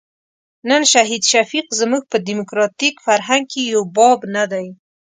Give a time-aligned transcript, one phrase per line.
[0.69, 4.67] نن شهید شفیق زموږ په ډیموکراتیک فرهنګ کې یو باب نه دی.